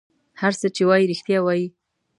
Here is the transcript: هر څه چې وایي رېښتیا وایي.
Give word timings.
هر 0.41 0.53
څه 0.59 0.67
چې 0.75 0.83
وایي 0.87 1.05
رېښتیا 1.11 1.39
وایي. 1.43 1.67